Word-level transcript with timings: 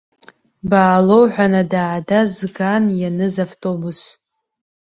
Баалоу 0.69 1.23
ҳәа 1.33 1.45
нада-аада 1.51 2.19
зган 2.33 2.85
ианыз 2.99 3.35
автобус. 3.45 3.99